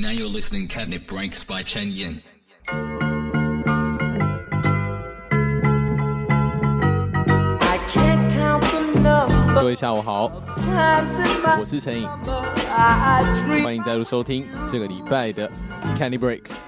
[0.00, 2.22] Now you're listening Catnip Breaks by Chen Yin.
[2.66, 2.70] I
[7.90, 9.54] can't count the number.
[9.54, 10.22] 各位下午好，
[10.56, 12.04] 我是陈颖，
[13.62, 15.46] 欢迎再度收听这个礼拜的
[15.98, 16.60] Candy Breaks。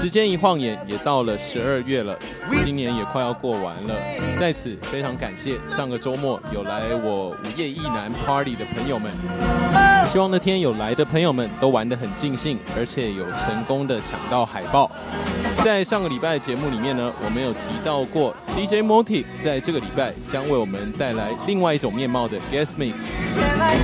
[0.00, 2.18] 时间一晃眼，也到了十二月了，
[2.64, 3.94] 今年也快要过完了。
[4.40, 9.12] 在此非常感谢上个周末有来我午夜一男 Party 的朋友们，
[10.08, 14.90] 希望那天有来的朋友们都玩得很尽兴，而且有成功的抢到海报。
[15.62, 23.04] 在上个礼拜的节目里面呢，我们有提到过 DJ Moti，在这个礼拜将为我们带来另外一种面貌的 Guest Mix。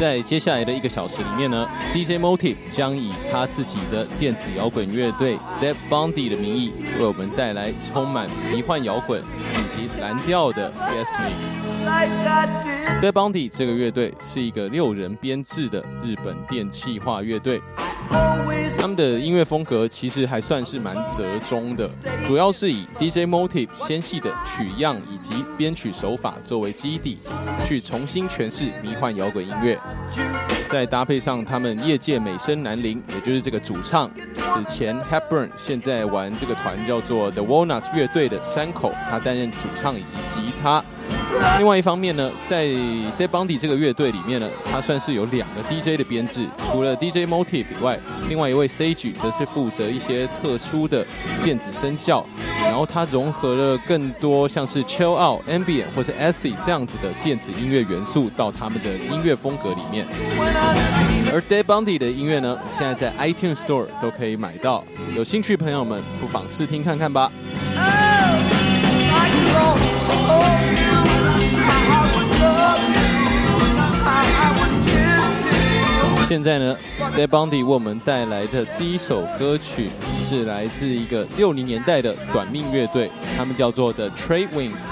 [0.01, 13.01] 在接下来的一个小时里面呢，DJ Moti 将以他自己的电子摇滚乐队 Dead Bondi 的名义，为我们带来充满迷幻摇滚以及蓝调的 Guest Mix。
[13.03, 17.61] Dead Bondi 这个乐队是一个六人编制的日本电气化乐队，
[18.81, 21.66] 他们的音乐风格其实还算是蛮折中。
[21.75, 21.89] 的
[22.25, 27.17] 主要是以 DJ Motive 精细的取样以及编曲手法作为基底，
[27.65, 29.79] 去重新诠释迷幻摇滚音乐，
[30.71, 40.83] 再搭配上他们业界美声男伶，也就是这个主唱，此前 Hepburn 现在玩这个团叫做 The Wallnus 乐队的山口，他担任主唱以及吉他。
[41.59, 48.85] 另外一方面呢，在 d e a b o n d y 这个乐队里面呢，它算是有两个 DJ 的编制，除了 DJ Motive 以外，另外一位 s
[48.85, 51.07] a G e 则是负责一些特殊的
[51.45, 52.25] 电子声效，
[52.65, 60.07] 然后它融合了更多像是 Chill Out、Ambient 或是 a s i 这样子的电子音乐元素到他们的音乐风格里面。
[61.33, 64.85] 而 d e a b o n d y 的音乐呢，现在在 iTunes Store 都可以买到，
[65.17, 67.31] 有兴趣朋友们不妨试听看看吧。
[76.37, 76.77] 现在呢
[77.17, 79.89] ，Debundy a d 为我们带来的第一首歌曲
[80.23, 84.87] 是来自一个六零年代的短命乐队，他们叫做 The t r a d e w i n g s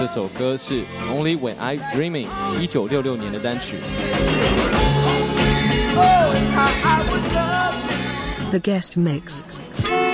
[0.00, 2.26] 这首歌是 Only When i Dreaming，
[2.58, 3.76] 一九六六年的单曲。
[8.50, 10.09] The Guest Mix。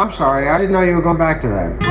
[0.00, 0.48] I'm sorry.
[0.48, 1.89] I didn't know you were going back to that.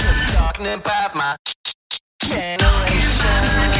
[0.00, 1.36] Just talking about my
[2.24, 3.79] generation.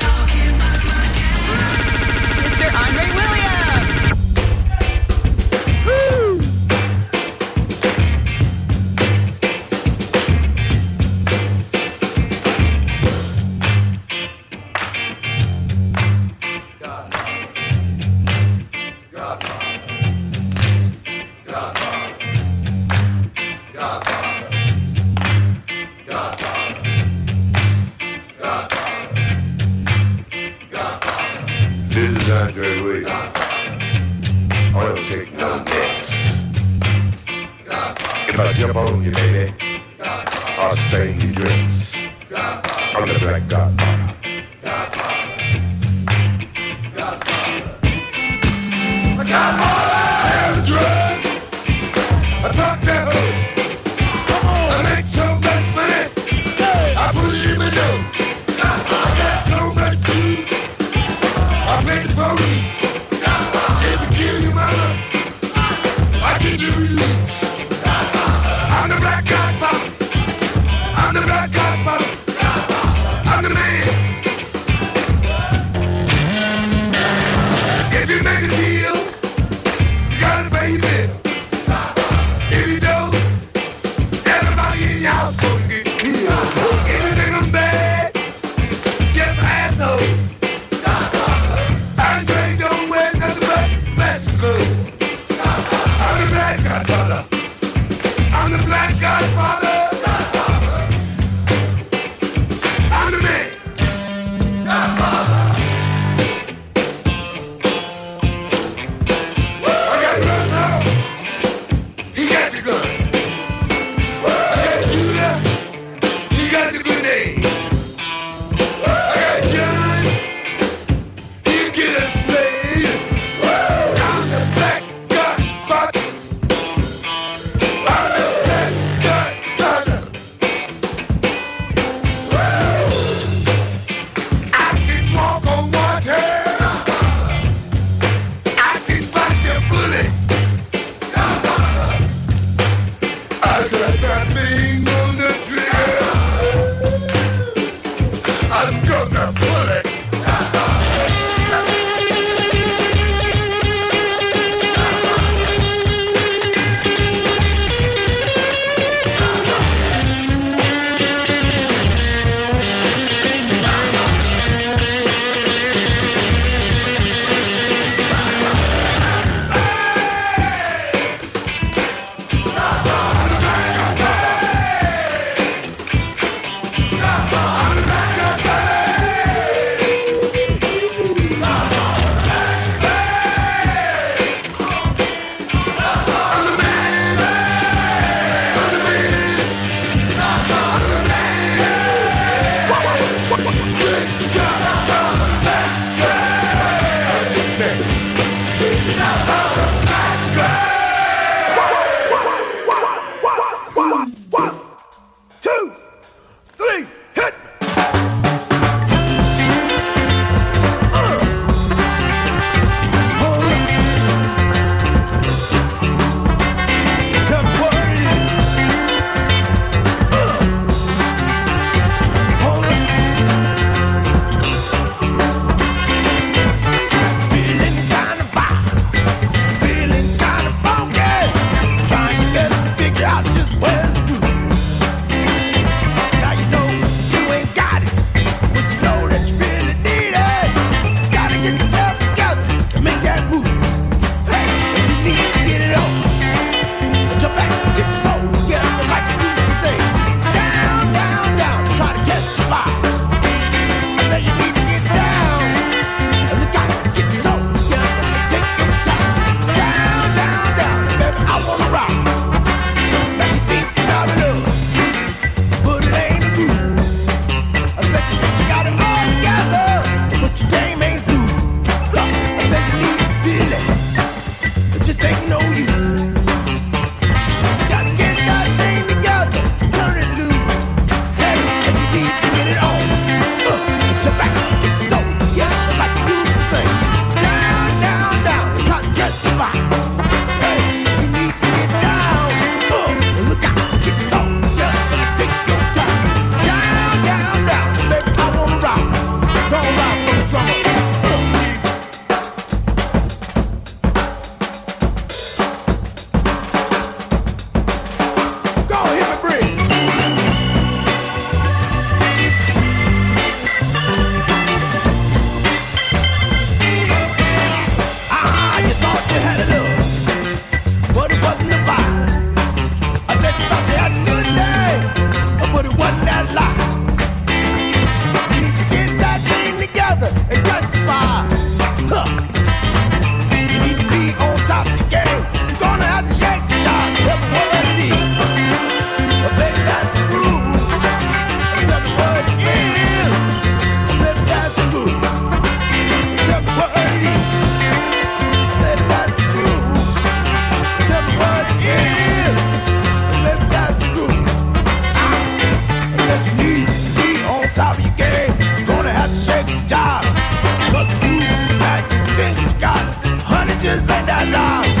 [364.31, 364.80] Uganda.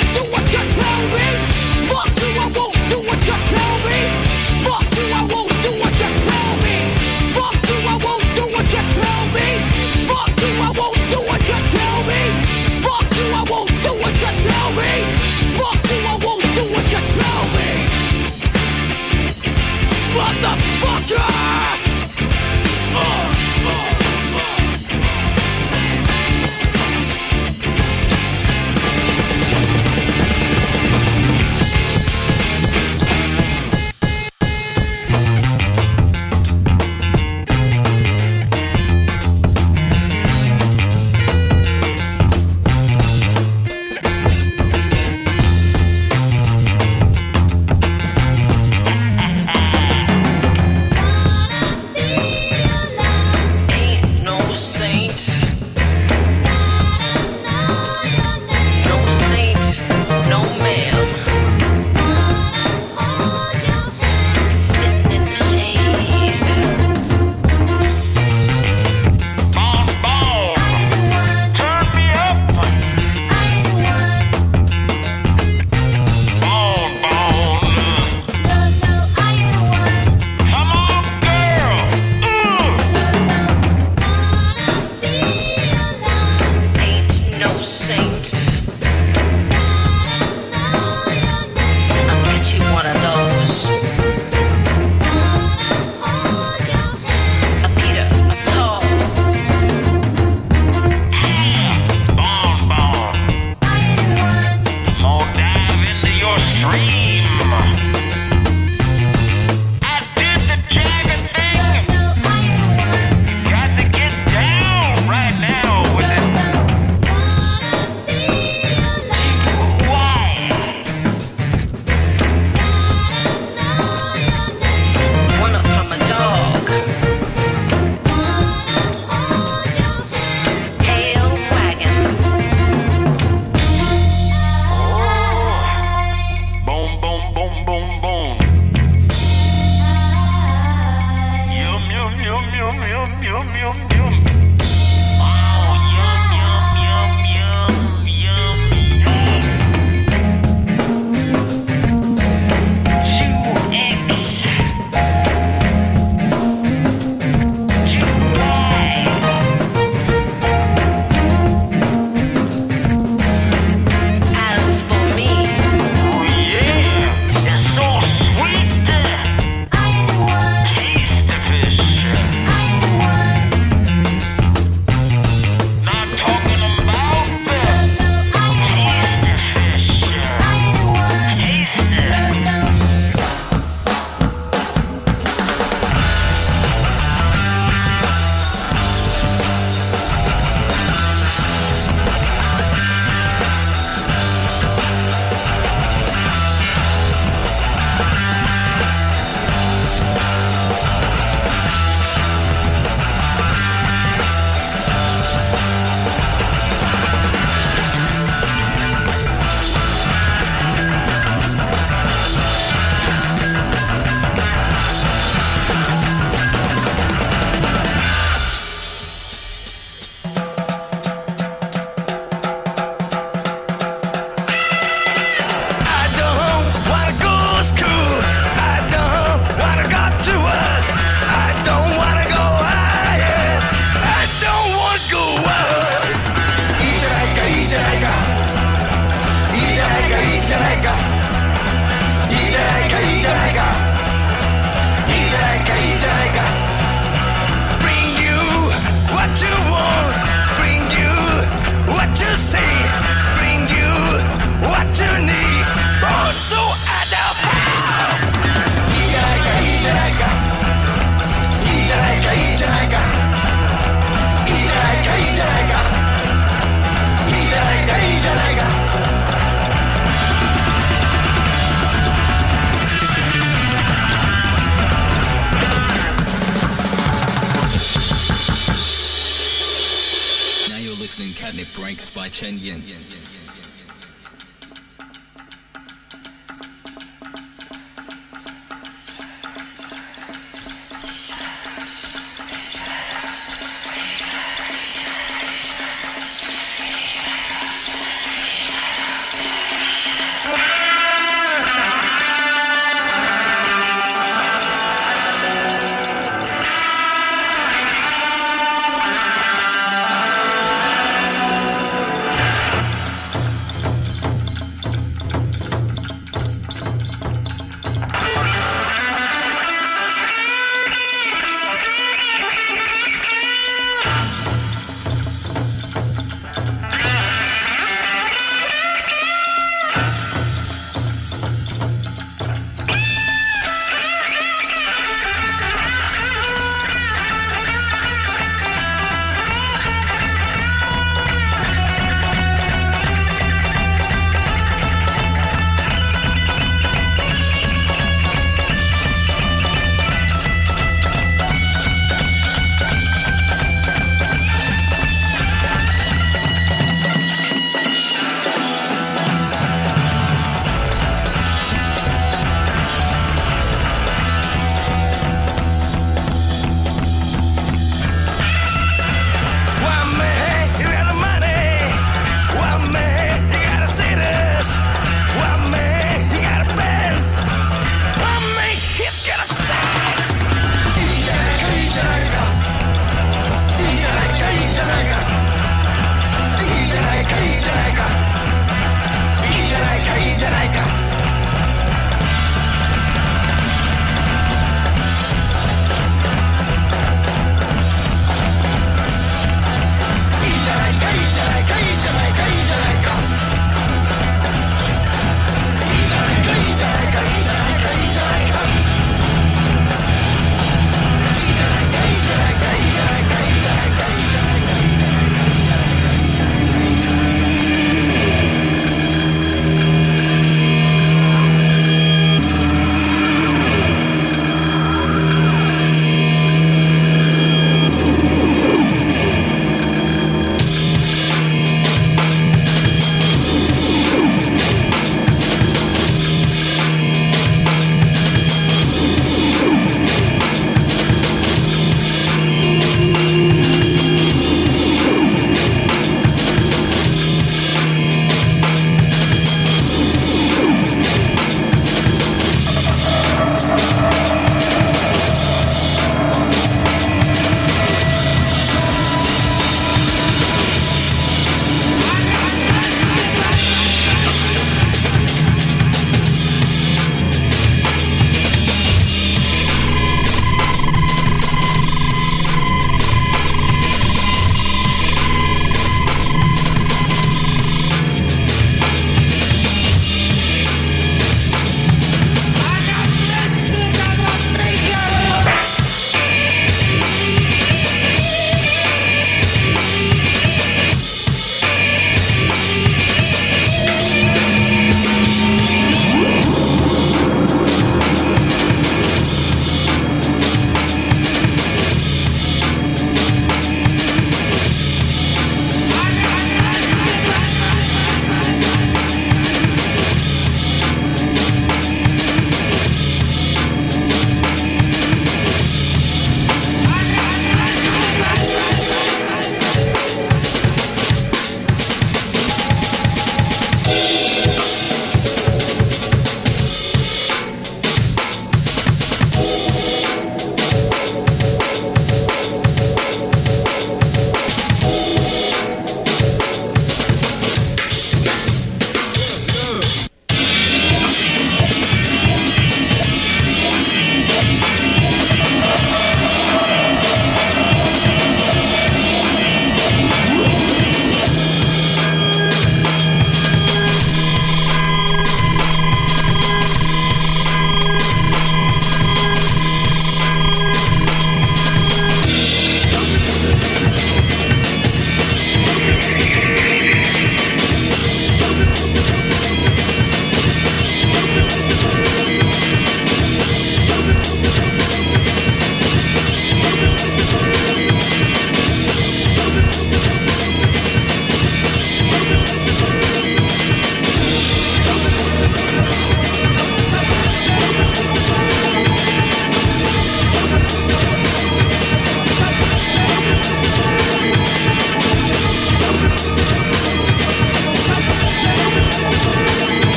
[282.23, 282.79] 我的牵引。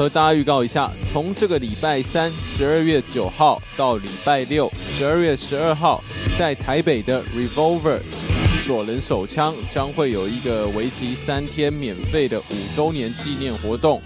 [0.00, 6.02] 和大家预告一下，从这个礼拜三十二月九号到礼拜六十二月十二号，
[6.38, 7.98] 在台北的 Revolver
[8.66, 14.00] 左轮手枪将会有一个为期三天免费的五周年纪念活动。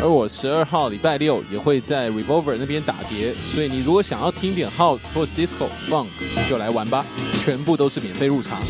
[0.00, 6.06] 而我十二号礼拜六也会在 Revolver 那边打碟，所以你如果想要听点 House 或 Disco Funk，
[6.48, 7.04] 就来玩吧，
[7.42, 8.62] 全部都是免费入场。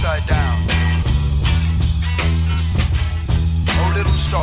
[0.00, 0.56] upside down.
[3.68, 4.40] Oh, little star.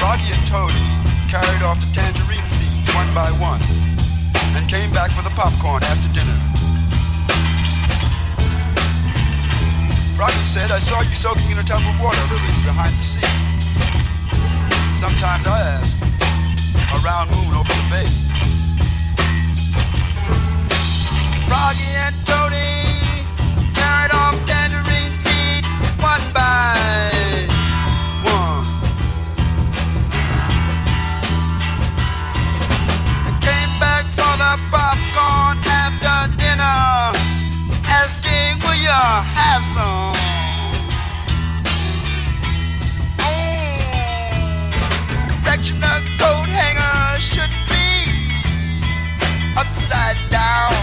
[0.00, 0.84] Froggy and Toady
[1.28, 3.60] carried off the tangerine seeds one by one
[4.56, 6.38] and came back for the popcorn after dinner.
[10.16, 13.32] Froggy said, I saw you soaking in a tub of water lilies behind the sea.
[14.96, 18.08] Sometimes I ask, a round moon over the bay.
[21.44, 22.47] Froggy and Toady.
[26.14, 27.10] one by
[28.36, 28.64] one.
[33.30, 36.80] I came back for the popcorn after dinner,
[38.00, 38.98] asking, Will you
[39.42, 40.08] have some?
[46.22, 47.86] coat hanger should be
[49.60, 50.74] upside down.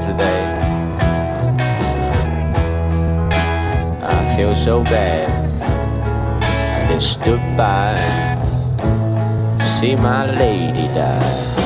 [0.00, 0.44] today.
[4.02, 5.28] I feel so bad.
[6.42, 7.96] I just stood by,
[9.60, 11.61] see my lady die.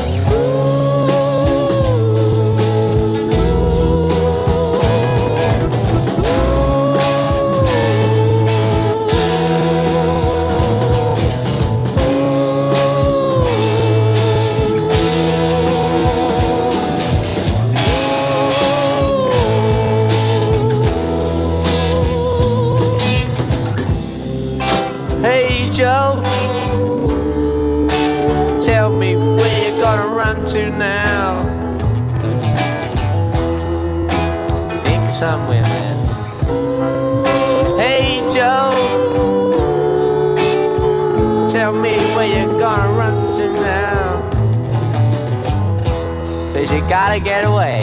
[46.73, 47.81] you gotta get away.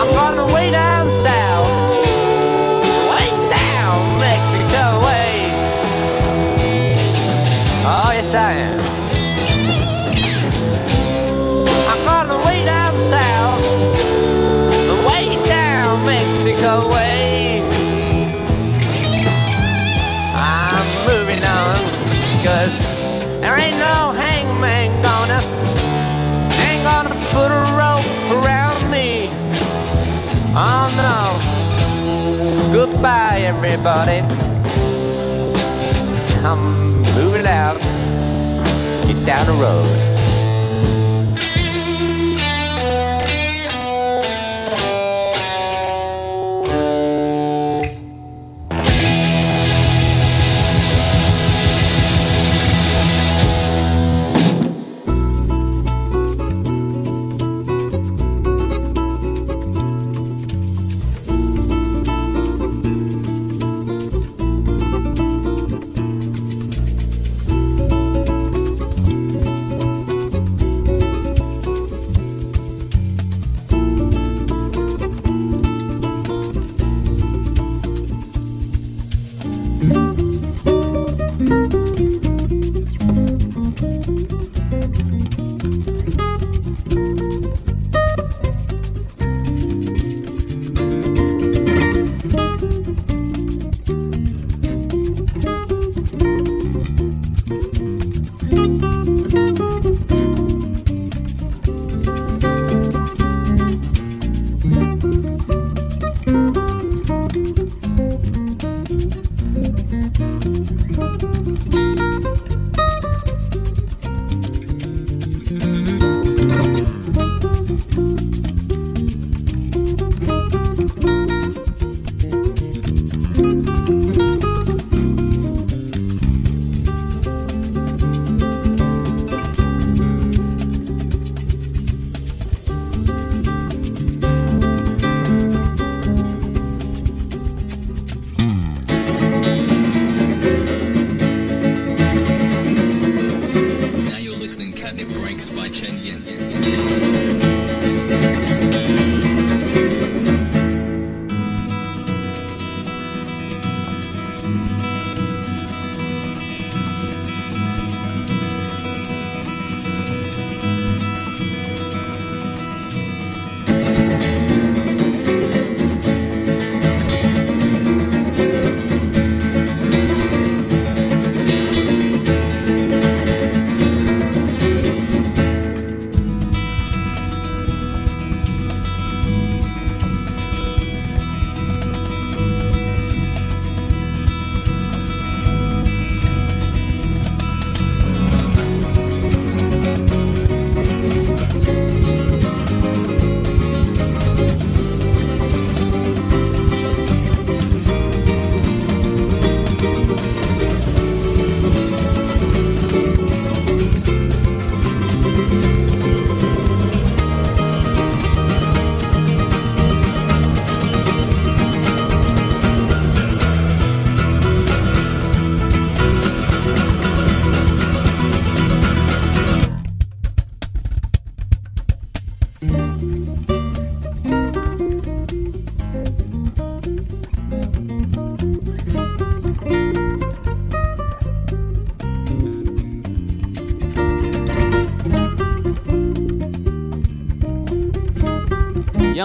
[0.00, 1.70] I'm on the way down south,
[3.12, 5.46] way down Mexico way.
[7.84, 8.80] Oh, yes, I am.
[11.88, 13.35] I'm on the way down south.
[32.96, 34.20] Goodbye, everybody.
[36.46, 37.76] I'm moving out.
[39.06, 40.15] Get down the road.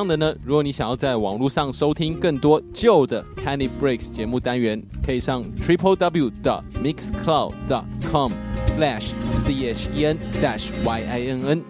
[0.07, 0.35] 的呢？
[0.43, 7.53] 如果你想要在网络上收听更多旧的 Kenny Breaks 节目单元，可以上 triple w 的 mixcloud
[8.11, 8.31] com
[8.67, 9.11] slash
[9.43, 11.61] c h e n dash y i n n。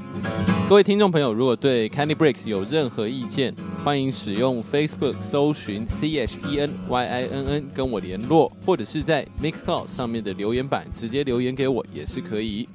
[0.69, 3.53] 各位听众朋友，如果对 Kenny Breaks 有任何意见，
[3.83, 12.67] 欢迎使用 Facebook 搜寻 c h e n y i n n 跟我联络，或者是在 Mixcloud 上面的留言板直接留言给我也是可以。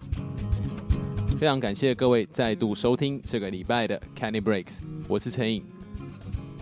[1.38, 4.78] 非常感谢各位再度收听这个礼拜的 Kenny Breaks。
[5.08, 5.64] 我是陈颖，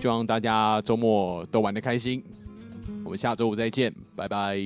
[0.01, 2.23] 希望大家周末都玩的开心。
[3.03, 4.57] 我们下周五再见，拜拜。